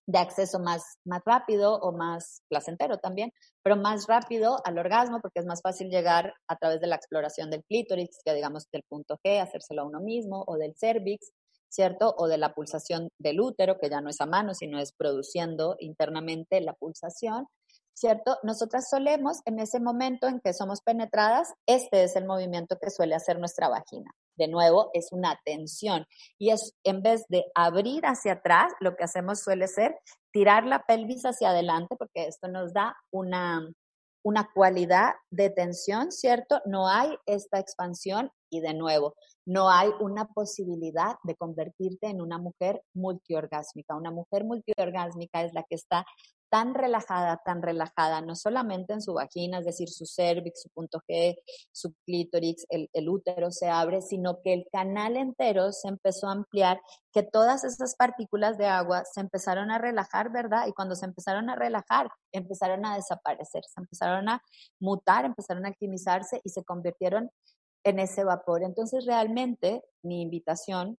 [0.07, 3.31] de acceso más, más rápido o más placentero también,
[3.63, 7.49] pero más rápido al orgasmo porque es más fácil llegar a través de la exploración
[7.49, 11.31] del clítoris, que digamos del punto G, hacérselo a uno mismo, o del cervix,
[11.69, 12.13] ¿cierto?
[12.17, 15.75] O de la pulsación del útero, que ya no es a mano, sino es produciendo
[15.79, 17.47] internamente la pulsación,
[17.93, 18.37] ¿cierto?
[18.43, 23.15] Nosotras solemos, en ese momento en que somos penetradas, este es el movimiento que suele
[23.15, 26.05] hacer nuestra vagina de nuevo, es una tensión.
[26.37, 29.95] Y es, en vez de abrir hacia atrás, lo que hacemos suele ser
[30.31, 33.67] tirar la pelvis hacia adelante, porque esto nos da una,
[34.23, 36.61] una cualidad de tensión, ¿cierto?
[36.65, 42.37] No hay esta expansión y de nuevo, no hay una posibilidad de convertirte en una
[42.37, 43.95] mujer multiorgásmica.
[43.95, 46.05] Una mujer multiorgásmica es la que está
[46.49, 51.01] tan relajada, tan relajada, no solamente en su vagina, es decir, su cervix, su punto
[51.07, 51.37] G,
[51.71, 56.81] su clítoris, el, útero se abre, sino que el canal entero se empezó a ampliar,
[57.11, 60.67] que todas esas partículas de agua se empezaron a relajar, ¿verdad?
[60.67, 64.41] Y cuando se empezaron a relajar, empezaron a desaparecer, se empezaron a
[64.79, 67.31] mutar, empezaron a alquimizarse y se convirtieron
[67.83, 68.63] en ese vapor.
[68.63, 70.97] Entonces, realmente, mi invitación,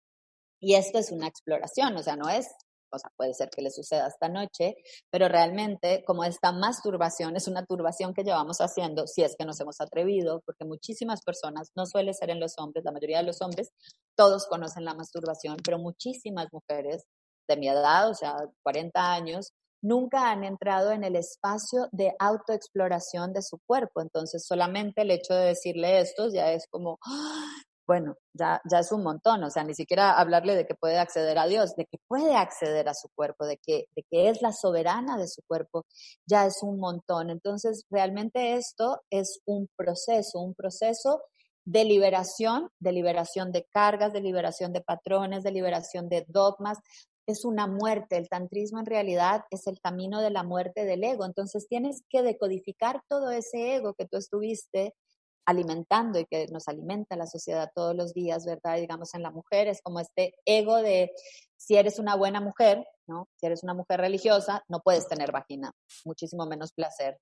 [0.59, 2.49] y esto es una exploración, o sea, no es
[2.95, 4.75] o sea, puede ser que le suceda esta noche,
[5.11, 9.59] pero realmente como esta masturbación es una turbación que llevamos haciendo, si es que nos
[9.59, 13.41] hemos atrevido, porque muchísimas personas, no suele ser en los hombres, la mayoría de los
[13.41, 13.69] hombres,
[14.15, 17.03] todos conocen la masturbación, pero muchísimas mujeres
[17.47, 23.33] de mi edad, o sea, 40 años, nunca han entrado en el espacio de autoexploración
[23.33, 24.01] de su cuerpo.
[24.01, 26.97] Entonces, solamente el hecho de decirle esto ya es como,
[27.87, 31.37] bueno, ya, ya es un montón, o sea, ni siquiera hablarle de que puede acceder
[31.37, 34.51] a Dios, de que puede acceder a su cuerpo, de que, de que es la
[34.51, 35.85] soberana de su cuerpo,
[36.25, 37.29] ya es un montón.
[37.29, 41.21] Entonces, realmente esto es un proceso, un proceso
[41.65, 46.79] de liberación, de liberación de cargas, de liberación de patrones, de liberación de dogmas.
[47.27, 51.25] Es una muerte, el tantrismo en realidad es el camino de la muerte del ego.
[51.25, 54.93] Entonces tienes que decodificar todo ese ego que tú estuviste
[55.45, 58.77] alimentando y que nos alimenta la sociedad todos los días, ¿verdad?
[58.77, 61.11] digamos, en la mujer es como este ego de
[61.57, 63.27] si eres una buena mujer, ¿no?
[63.35, 65.71] Si eres una mujer religiosa, no puedes tener vagina,
[66.03, 67.19] muchísimo menos placer.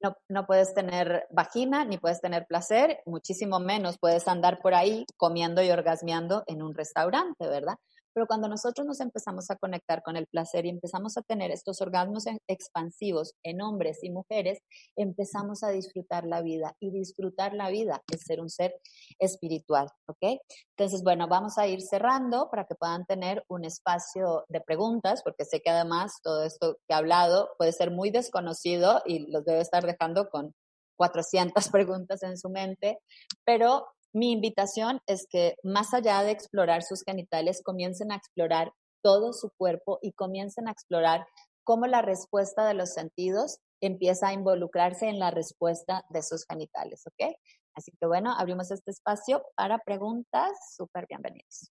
[0.00, 5.06] No, no puedes tener vagina ni puedes tener placer, muchísimo menos puedes andar por ahí
[5.16, 7.76] comiendo y orgasmeando en un restaurante, ¿verdad?
[8.14, 11.80] Pero cuando nosotros nos empezamos a conectar con el placer y empezamos a tener estos
[11.80, 14.58] orgasmos expansivos en hombres y mujeres,
[14.96, 16.74] empezamos a disfrutar la vida.
[16.80, 18.74] Y disfrutar la vida es ser un ser
[19.18, 20.40] espiritual, ¿ok?
[20.76, 25.44] Entonces, bueno, vamos a ir cerrando para que puedan tener un espacio de preguntas, porque
[25.44, 29.60] sé que además todo esto que he hablado puede ser muy desconocido y los debe
[29.60, 30.54] estar dejando con
[30.96, 32.98] 400 preguntas en su mente,
[33.44, 38.72] pero mi invitación es que más allá de explorar sus genitales, comiencen a explorar
[39.02, 41.26] todo su cuerpo y comiencen a explorar
[41.64, 47.02] cómo la respuesta de los sentidos empieza a involucrarse en la respuesta de sus genitales,
[47.06, 47.34] ¿ok?
[47.74, 50.52] Así que bueno, abrimos este espacio para preguntas.
[50.76, 51.70] Súper bienvenidos.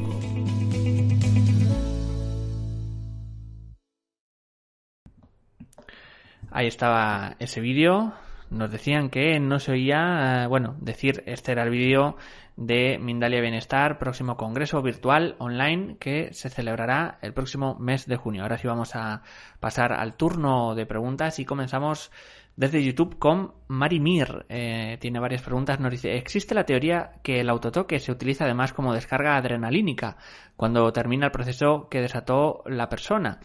[6.51, 8.13] Ahí estaba ese vídeo.
[8.49, 12.17] Nos decían que no se oía, eh, bueno, decir, este era el vídeo
[12.57, 18.43] de Mindalia Bienestar, próximo congreso virtual online que se celebrará el próximo mes de junio.
[18.43, 19.21] Ahora sí vamos a
[19.61, 22.11] pasar al turno de preguntas y comenzamos
[22.57, 24.45] desde YouTube con Marimir.
[24.49, 25.79] Eh, tiene varias preguntas.
[25.79, 30.17] Nos dice, ¿existe la teoría que el autotoque se utiliza además como descarga adrenalínica
[30.57, 33.39] cuando termina el proceso que desató la persona?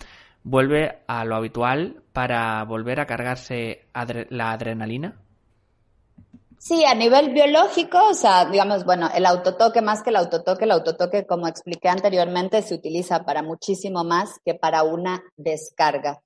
[0.47, 3.89] Vuelve a lo habitual para volver a cargarse
[4.31, 5.21] la adrenalina?
[6.59, 10.71] Sí, a nivel biológico, o sea, digamos, bueno, el autotoque más que el autotoque, el
[10.71, 16.23] autotoque, como expliqué anteriormente, se utiliza para muchísimo más que para una descarga.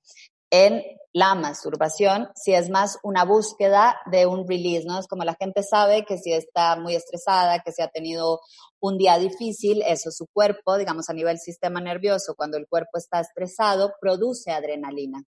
[0.51, 0.83] En
[1.13, 4.99] la masturbación, si es más una búsqueda de un release, ¿no?
[4.99, 8.39] Es como la gente sabe que si está muy estresada, que si ha tenido
[8.79, 13.19] un día difícil, eso su cuerpo, digamos a nivel sistema nervioso, cuando el cuerpo está
[13.19, 15.23] estresado, produce adrenalina,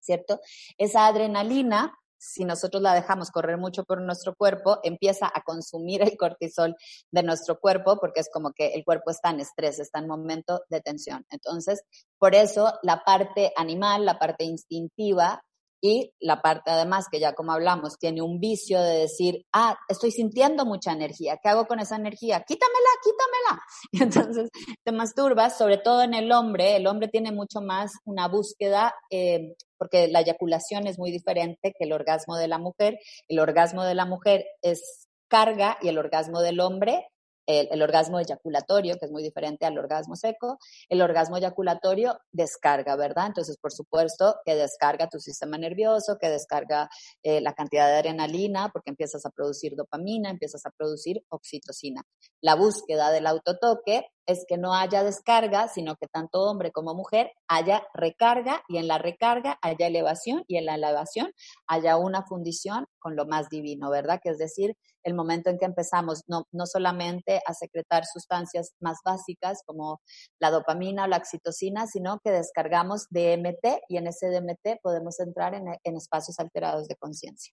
[0.00, 0.40] ¿cierto?
[0.78, 6.16] Esa adrenalina si nosotros la dejamos correr mucho por nuestro cuerpo, empieza a consumir el
[6.16, 6.76] cortisol
[7.10, 10.62] de nuestro cuerpo porque es como que el cuerpo está en estrés, está en momento
[10.70, 11.26] de tensión.
[11.30, 11.82] Entonces,
[12.18, 15.42] por eso la parte animal, la parte instintiva
[15.84, 20.12] y la parte además que ya como hablamos tiene un vicio de decir, ah, estoy
[20.12, 22.44] sintiendo mucha energía, ¿qué hago con esa energía?
[22.46, 23.62] Quítamela, quítamela.
[23.90, 24.48] Y entonces
[24.84, 29.56] te masturbas, sobre todo en el hombre, el hombre tiene mucho más una búsqueda, eh,
[29.76, 33.00] porque la eyaculación es muy diferente que el orgasmo de la mujer.
[33.26, 37.08] El orgasmo de la mujer es carga y el orgasmo del hombre
[37.46, 40.58] el, orgasmo eyaculatorio, que es muy diferente al orgasmo seco.
[40.88, 43.26] El orgasmo eyaculatorio descarga, ¿verdad?
[43.26, 46.88] Entonces, por supuesto, que descarga tu sistema nervioso, que descarga
[47.22, 52.02] eh, la cantidad de adrenalina, porque empiezas a producir dopamina, empiezas a producir oxitocina.
[52.40, 57.32] La búsqueda del autotoque es que no haya descarga, sino que tanto hombre como mujer
[57.48, 61.32] haya recarga y en la recarga haya elevación y en la elevación
[61.66, 64.20] haya una fundición con lo más divino, ¿verdad?
[64.22, 68.98] Que es decir, el momento en que empezamos no, no solamente a secretar sustancias más
[69.04, 70.00] básicas como
[70.40, 75.54] la dopamina o la oxitocina, sino que descargamos DMT y en ese DMT podemos entrar
[75.54, 77.52] en, en espacios alterados de conciencia.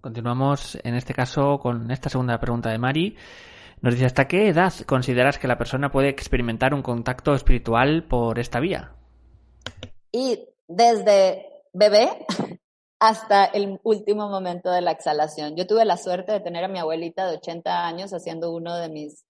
[0.00, 3.16] Continuamos en este caso con esta segunda pregunta de Mari.
[3.82, 8.38] Nos dice, ¿hasta qué edad consideras que la persona puede experimentar un contacto espiritual por
[8.38, 8.92] esta vía?
[10.10, 12.08] Y desde bebé
[13.00, 15.56] hasta el último momento de la exhalación.
[15.56, 18.88] Yo tuve la suerte de tener a mi abuelita de 80 años haciendo uno de
[18.88, 19.24] mis,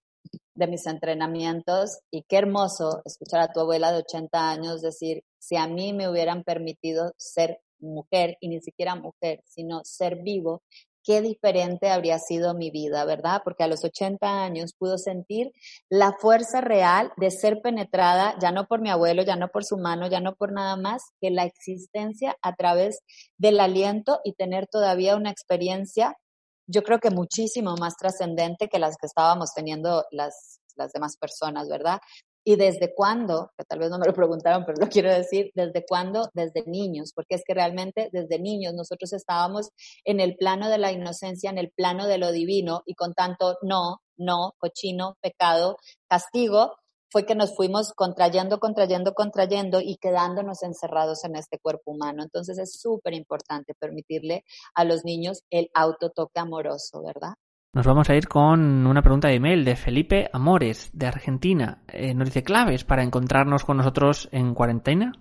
[0.54, 5.56] de mis entrenamientos y qué hermoso escuchar a tu abuela de 80 años decir, si
[5.56, 10.62] a mí me hubieran permitido ser mujer y ni siquiera mujer, sino ser vivo,
[11.06, 13.40] qué diferente habría sido mi vida, ¿verdad?
[13.44, 15.52] Porque a los 80 años pudo sentir
[15.88, 19.78] la fuerza real de ser penetrada, ya no por mi abuelo, ya no por su
[19.78, 22.98] mano, ya no por nada más, que la existencia a través
[23.38, 26.16] del aliento y tener todavía una experiencia,
[26.66, 31.68] yo creo que muchísimo más trascendente que las que estábamos teniendo las, las demás personas,
[31.68, 32.00] ¿verdad?
[32.48, 33.50] ¿Y desde cuándo?
[33.58, 36.30] Que tal vez no me lo preguntaron, pero lo quiero decir, ¿desde cuándo?
[36.32, 39.70] Desde niños, porque es que realmente desde niños nosotros estábamos
[40.04, 43.56] en el plano de la inocencia, en el plano de lo divino, y con tanto
[43.62, 45.76] no, no, cochino, pecado,
[46.08, 46.76] castigo,
[47.10, 52.22] fue que nos fuimos contrayendo, contrayendo, contrayendo y quedándonos encerrados en este cuerpo humano.
[52.22, 54.44] Entonces es súper importante permitirle
[54.76, 57.34] a los niños el autotoque amoroso, ¿verdad?
[57.76, 61.82] Nos vamos a ir con una pregunta de email de Felipe Amores, de Argentina.
[61.88, 65.12] Eh, nos dice claves para encontrarnos con nosotros en cuarentena.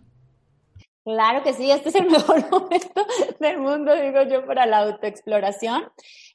[1.04, 3.06] Claro que sí, este es el mejor momento
[3.42, 5.84] del mundo, digo yo, para la autoexploración.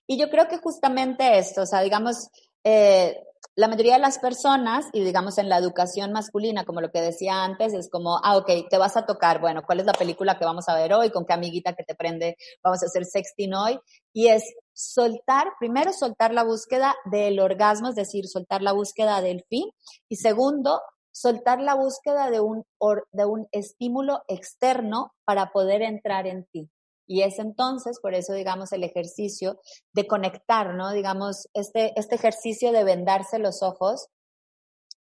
[0.06, 2.28] Y yo creo que justamente esto, o sea, digamos,
[2.64, 3.16] eh,
[3.56, 7.44] la mayoría de las personas, y digamos en la educación masculina, como lo que decía
[7.44, 10.44] antes, es como, ah, ok, te vas a tocar, bueno, ¿cuál es la película que
[10.44, 11.08] vamos a ver hoy?
[11.08, 13.80] ¿Con qué amiguita que te prende vamos a hacer sexting hoy?
[14.12, 14.42] Y es
[14.80, 19.68] soltar, primero soltar la búsqueda del orgasmo, es decir, soltar la búsqueda del fin,
[20.08, 20.80] y segundo,
[21.12, 22.64] soltar la búsqueda de un,
[23.12, 26.70] de un estímulo externo para poder entrar en ti.
[27.06, 29.60] Y es entonces, por eso, digamos, el ejercicio
[29.92, 30.92] de conectar, ¿no?
[30.92, 34.06] Digamos, este, este ejercicio de vendarse los ojos,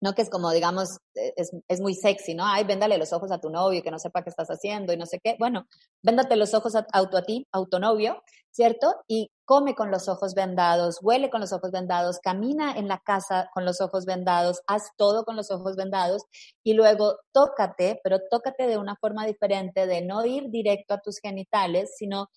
[0.04, 0.14] ¿no?
[0.14, 2.46] Que es como, digamos, e, es, es, muy sexy, ¿no?
[2.46, 5.06] Ay, véndale los ojos a tu novio que no sepa qué estás haciendo y no
[5.06, 5.38] sé qué.
[5.40, 5.66] Bueno,
[6.04, 8.96] véndate los ojos a, auto a ti, a tu novio, ¿cierto?
[9.08, 13.50] Y come con los ojos vendados, huele con los ojos vendados, camina en la casa
[13.54, 16.24] con los ojos vendados, haz todo con los ojos vendados
[16.64, 21.20] y luego tócate, pero tócate de una forma diferente, de no ir directo a tus
[21.20, 22.30] genitales, sino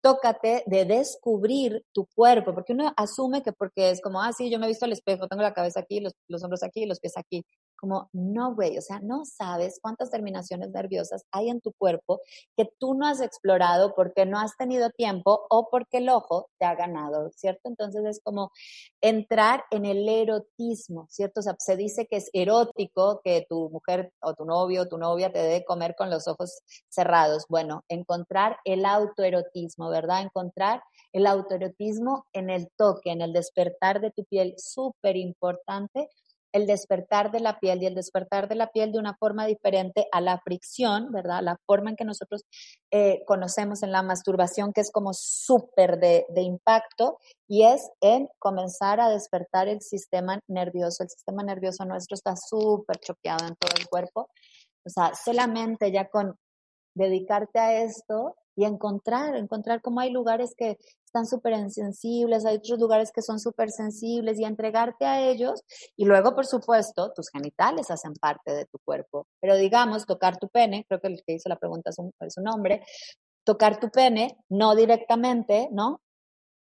[0.00, 4.58] tócate de descubrir tu cuerpo, porque uno asume que porque es como, ah, sí, yo
[4.58, 7.16] me he visto al espejo, tengo la cabeza aquí, los, los hombros aquí, los pies
[7.16, 7.44] aquí
[7.80, 12.20] como, no, güey, o sea, no sabes cuántas terminaciones nerviosas hay en tu cuerpo
[12.56, 16.66] que tú no has explorado porque no has tenido tiempo o porque el ojo te
[16.66, 17.62] ha ganado, ¿cierto?
[17.64, 18.52] Entonces es como
[19.00, 21.40] entrar en el erotismo, ¿cierto?
[21.58, 25.38] Se dice que es erótico que tu mujer o tu novio o tu novia te
[25.38, 27.46] debe comer con los ojos cerrados.
[27.48, 30.22] Bueno, encontrar el autoerotismo, ¿verdad?
[30.22, 36.08] Encontrar el autoerotismo en el toque, en el despertar de tu piel, súper importante
[36.52, 40.06] el despertar de la piel y el despertar de la piel de una forma diferente
[40.12, 41.40] a la fricción, ¿verdad?
[41.42, 42.44] La forma en que nosotros
[42.90, 49.00] eh, conocemos en la masturbación, que es como súper de, impacto, y es en comenzar
[49.00, 51.02] a despertar el sistema nervioso.
[51.02, 54.28] El sistema nervioso nuestro está súper choqueado en todo el cuerpo.
[54.84, 56.36] O sea, solamente ya con
[56.94, 62.78] dedicarte a esto y encontrar, encontrar cómo hay lugares que están súper insensibles, hay otros
[62.78, 65.62] lugares que son súper sensibles y entregarte a ellos.
[65.96, 69.26] Y luego, por supuesto, tus genitales hacen parte de tu cuerpo.
[69.40, 72.36] Pero digamos, tocar tu pene, creo que el que hizo la pregunta es un, es
[72.36, 72.84] un hombre,
[73.44, 76.00] tocar tu pene, no directamente, ¿no?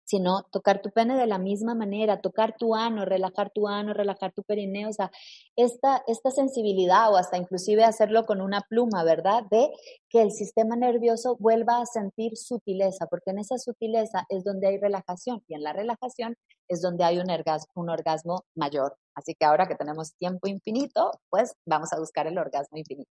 [0.06, 4.32] Sino tocar tu pene de la misma manera, tocar tu ano, relajar tu ano, relajar
[4.32, 5.10] tu perineo, o sea,
[5.56, 9.42] esta, esta sensibilidad o hasta inclusive hacerlo con una pluma, ¿verdad?
[9.50, 9.68] De
[10.08, 14.78] que el sistema nervioso vuelva a sentir sutileza, porque en esa sutileza es donde hay
[14.78, 16.36] relajación y en la relajación
[16.68, 18.96] es donde hay un orgasmo, un orgasmo mayor.
[19.14, 23.10] Así que ahora que tenemos tiempo infinito, pues vamos a buscar el orgasmo infinito.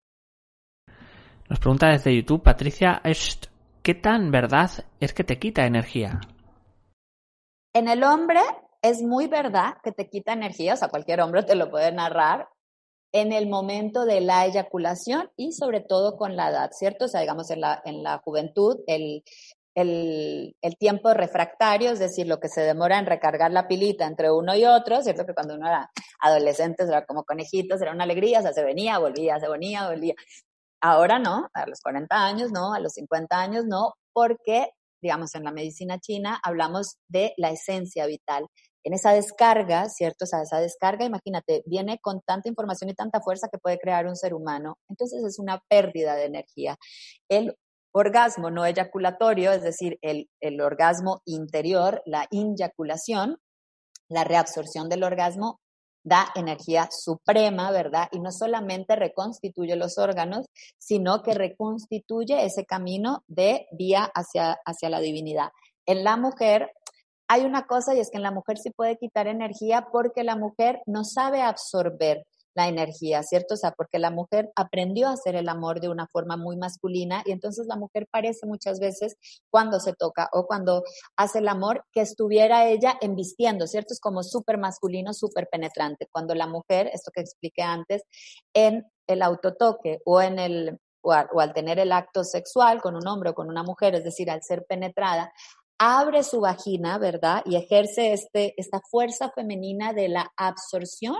[1.49, 3.01] Nos pregunta desde YouTube Patricia
[3.81, 6.21] ¿qué tan verdad es que te quita energía?
[7.73, 8.41] En el hombre
[8.81, 12.47] es muy verdad que te quita energía, o sea, cualquier hombre te lo puede narrar
[13.11, 17.05] en el momento de la eyaculación y sobre todo con la edad, ¿cierto?
[17.05, 19.23] O sea, digamos, en la, en la juventud, el,
[19.75, 24.55] el, tiempo refractario, es decir, lo que se demora en recargar la pilita entre uno
[24.55, 25.25] y otro, ¿cierto?
[25.25, 28.99] Que cuando uno era adolescente era como conejitos, era una alegría, o sea, se venía,
[28.99, 30.15] volvía, se venía, volvía.
[30.81, 34.69] Ahora no, a los 40 años no, a los 50 años no, porque
[35.03, 38.47] digamos, en la medicina china hablamos de la esencia vital.
[38.85, 40.23] En esa descarga, ¿cierto?
[40.23, 44.07] O sea, esa descarga, imagínate, viene con tanta información y tanta fuerza que puede crear
[44.07, 44.77] un ser humano.
[44.89, 46.77] Entonces es una pérdida de energía.
[47.29, 47.55] El
[47.93, 53.37] orgasmo no eyaculatorio, es decir, el, el orgasmo interior, la inyaculación,
[54.09, 55.59] la reabsorción del orgasmo
[56.03, 58.09] da energía suprema, ¿verdad?
[58.11, 60.45] Y no solamente reconstituye los órganos,
[60.77, 65.49] sino que reconstituye ese camino de vía hacia, hacia la divinidad.
[65.85, 66.71] En la mujer
[67.27, 70.35] hay una cosa y es que en la mujer sí puede quitar energía porque la
[70.35, 72.25] mujer no sabe absorber
[72.55, 73.55] la energía, ¿cierto?
[73.55, 77.23] O sea, porque la mujer aprendió a hacer el amor de una forma muy masculina
[77.25, 79.15] y entonces la mujer parece muchas veces
[79.49, 80.83] cuando se toca o cuando
[81.17, 83.93] hace el amor que estuviera ella embistiendo, ¿cierto?
[83.93, 86.07] Es como súper masculino, súper penetrante.
[86.11, 88.03] Cuando la mujer, esto que expliqué antes,
[88.53, 93.31] en el autotoque o en el o al, tener el acto sexual con un hombre
[93.31, 95.33] o con una mujer, es decir, al ser penetrada,
[95.77, 97.41] abre su vagina, ¿verdad?
[97.45, 101.17] Y ejerce este, esta fuerza femenina de la absorción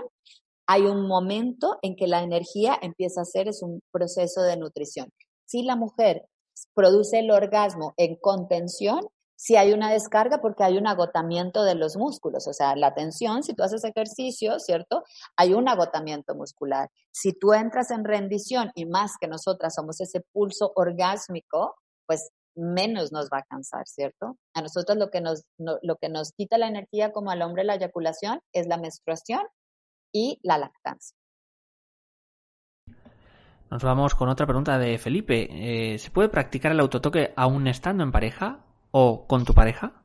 [0.66, 5.10] hay un momento en que la energía empieza a ser, es un proceso de nutrición.
[5.46, 6.26] Si la mujer
[6.74, 9.00] produce el orgasmo en contención,
[9.36, 13.42] si hay una descarga porque hay un agotamiento de los músculos, o sea, la tensión,
[13.42, 15.02] si tú haces ejercicio, ¿cierto?
[15.36, 16.88] Hay un agotamiento muscular.
[17.12, 21.74] Si tú entras en rendición y más que nosotras somos ese pulso orgásmico,
[22.06, 24.38] pues menos nos va a cansar, ¿cierto?
[24.54, 27.74] A nosotros lo que nos, lo que nos quita la energía como al hombre la
[27.74, 29.42] eyaculación es la menstruación
[30.14, 31.14] y la lactancia.
[33.70, 35.48] Nos vamos con otra pregunta de Felipe.
[35.50, 40.04] Eh, ¿Se puede practicar el autotoque aún estando en pareja o con tu pareja?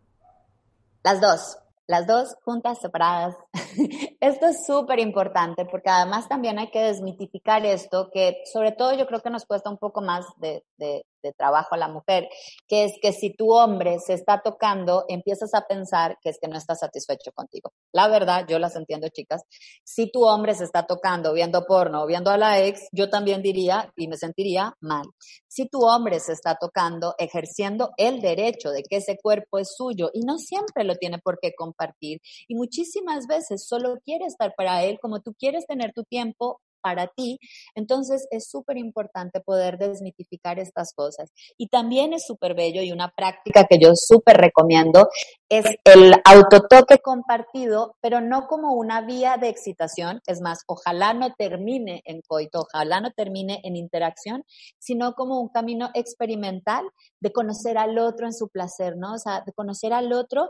[1.04, 3.36] Las dos, las dos juntas, separadas.
[4.22, 9.06] esto es súper importante porque además también hay que desmitificar esto, que sobre todo yo
[9.06, 11.06] creo que nos cuesta un poco más de, de
[11.38, 12.28] trabajo a la mujer,
[12.68, 16.48] que es que si tu hombre se está tocando, empiezas a pensar que es que
[16.48, 17.72] no está satisfecho contigo.
[17.94, 19.42] La verdad, yo las entiendo, chicas.
[19.84, 23.92] Si tu hombre se está tocando, viendo porno, viendo a la ex, yo también diría
[23.96, 25.06] y me sentiría mal.
[25.48, 30.10] Si tu hombre se está tocando, ejerciendo el derecho de que ese cuerpo es suyo
[30.14, 34.84] y no siempre lo tiene por qué compartir y muchísimas veces solo quiere estar para
[34.84, 37.40] él como tú quieres tener tu tiempo para ti.
[37.76, 41.32] Entonces es súper importante poder desmitificar estas cosas.
[41.58, 45.10] Y también es súper bello y una práctica que yo súper recomiendo
[45.50, 50.22] es el autotoque compartido, pero no como una vía de excitación.
[50.28, 54.44] Es más, ojalá no termine en coito, ojalá no termine en interacción,
[54.78, 56.86] sino como un camino experimental
[57.20, 59.14] de conocer al otro en su placer, ¿no?
[59.14, 60.50] O sea, de conocer al otro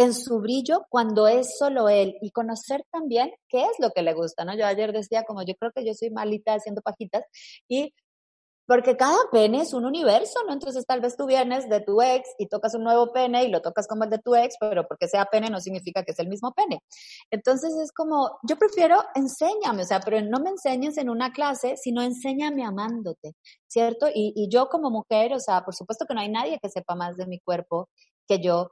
[0.00, 4.14] en su brillo cuando es solo él y conocer también qué es lo que le
[4.14, 4.56] gusta, ¿no?
[4.56, 7.24] Yo ayer decía como yo creo que yo soy malita haciendo pajitas
[7.68, 7.92] y
[8.66, 10.54] porque cada pene es un universo, ¿no?
[10.54, 13.60] Entonces tal vez tú vienes de tu ex y tocas un nuevo pene y lo
[13.60, 16.28] tocas como el de tu ex, pero porque sea pene no significa que es el
[16.28, 16.80] mismo pene.
[17.30, 21.76] Entonces es como, yo prefiero enséñame, o sea, pero no me enseñes en una clase,
[21.76, 23.34] sino enséñame amándote,
[23.66, 24.06] ¿cierto?
[24.08, 26.94] Y, y yo como mujer, o sea, por supuesto que no hay nadie que sepa
[26.94, 27.90] más de mi cuerpo
[28.26, 28.70] que yo,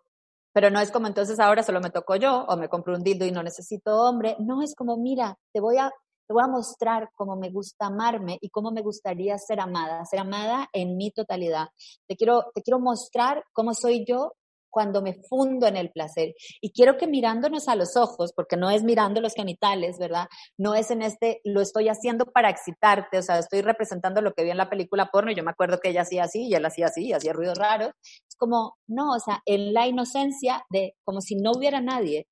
[0.52, 3.24] Pero no es como entonces ahora solo me tocó yo o me compro un dildo
[3.26, 4.36] y no necesito hombre.
[4.38, 5.90] No, es como, mira, te voy a,
[6.26, 10.20] te voy a mostrar cómo me gusta amarme y cómo me gustaría ser amada, ser
[10.20, 11.68] amada en mi totalidad.
[12.06, 14.32] Te quiero, te quiero mostrar cómo soy yo
[14.78, 16.36] cuando me fundo en el placer.
[16.60, 20.28] Y quiero que mirándonos a los ojos, porque no es mirando los genitales, ¿verdad?
[20.56, 24.44] No es en este, lo estoy haciendo para excitarte, o sea, estoy representando lo que
[24.44, 26.64] vi en la película porno y yo me acuerdo que ella hacía así y él
[26.64, 27.90] hacía así y hacía ruidos raros.
[28.04, 32.28] Es como, no, o sea, en la inocencia de como si no hubiera nadie,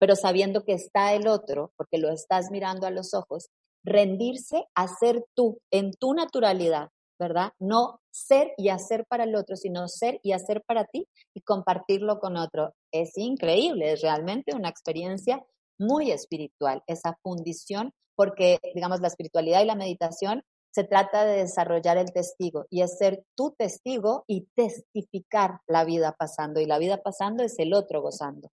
[0.00, 3.50] pero sabiendo que está el otro, porque lo estás mirando a los ojos,
[3.84, 6.88] rendirse a ser tú en tu naturalidad,
[7.18, 7.52] ¿verdad?
[7.58, 12.18] No ser y hacer para el otro, sino ser y hacer para ti y compartirlo
[12.18, 12.74] con otro.
[12.92, 15.44] Es increíble, es realmente una experiencia
[15.78, 20.42] muy espiritual, esa fundición, porque, digamos, la espiritualidad y la meditación
[20.72, 26.16] se trata de desarrollar el testigo y es ser tu testigo y testificar la vida
[26.18, 26.60] pasando.
[26.60, 28.50] Y la vida pasando es el otro gozando.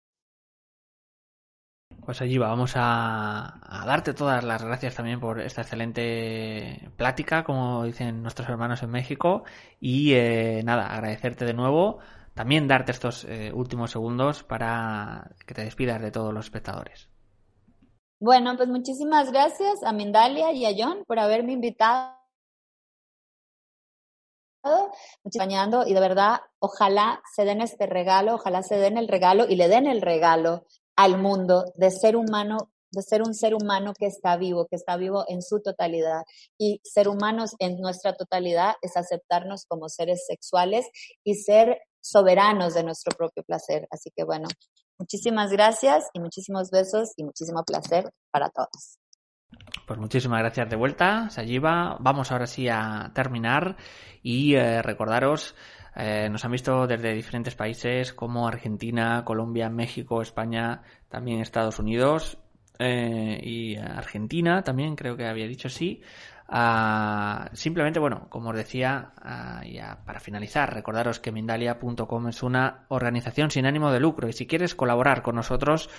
[2.11, 8.21] Pues allí vamos a, darte todas las gracias también por esta excelente plática, como dicen
[8.21, 9.45] nuestros hermanos en México.
[9.79, 11.99] Y eh, nada, agradecerte de nuevo.
[12.33, 17.07] También darte estos eh, últimos segundos para que te despidas de todos los espectadores.
[18.19, 22.17] Bueno, pues muchísimas gracias a Mindalia y a John por haberme invitado.
[25.23, 29.55] Acompañando y de verdad, ojalá se den este regalo, ojalá se den el regalo y
[29.55, 30.65] le den el regalo
[31.01, 34.97] al mundo de ser humano, de ser un ser humano que está vivo, que está
[34.97, 36.21] vivo en su totalidad.
[36.59, 40.85] Y ser humanos en nuestra totalidad es aceptarnos como seres sexuales
[41.23, 43.87] y ser soberanos de nuestro propio placer.
[43.89, 44.47] Así que bueno,
[44.99, 48.99] muchísimas gracias y muchísimos besos y muchísimo placer para todos.
[49.87, 51.97] Pues muchísimas gracias de vuelta, Sayiva.
[51.99, 53.75] Vamos ahora sí a terminar
[54.21, 55.55] y eh, recordaros
[55.95, 62.37] eh, nos han visto desde diferentes países como Argentina, Colombia, México, España, también Estados Unidos
[62.79, 66.01] eh, y Argentina también, creo que había dicho sí.
[66.53, 72.83] Ah, simplemente, bueno, como os decía, ah, ya para finalizar, recordaros que Mindalia.com es una
[72.89, 75.89] organización sin ánimo de lucro y si quieres colaborar con nosotros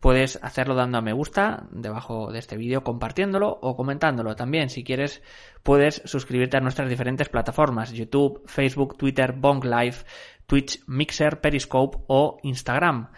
[0.00, 4.36] puedes hacerlo dando a me gusta debajo de este vídeo, compartiéndolo o comentándolo.
[4.36, 5.22] También, si quieres,
[5.62, 9.96] puedes suscribirte a nuestras diferentes plataformas, YouTube, Facebook, Twitter, Bong Live,
[10.44, 13.08] Twitch, Mixer, Periscope o Instagram.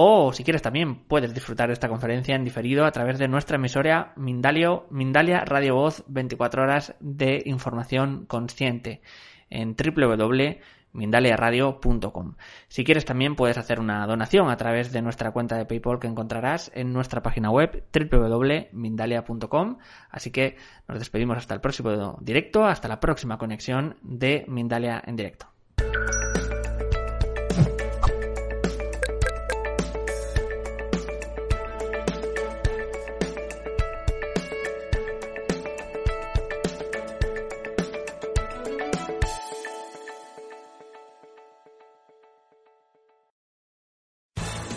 [0.00, 3.56] O si quieres también puedes disfrutar de esta conferencia en diferido a través de nuestra
[3.56, 9.02] emisora Mindalio, Mindalia Radio Voz 24 horas de información consciente
[9.50, 12.36] en www.mindaliaradio.com.
[12.68, 16.06] Si quieres también puedes hacer una donación a través de nuestra cuenta de PayPal que
[16.06, 19.78] encontrarás en nuestra página web www.mindalia.com.
[20.10, 25.16] Así que nos despedimos hasta el próximo directo, hasta la próxima conexión de Mindalia en
[25.16, 25.48] directo.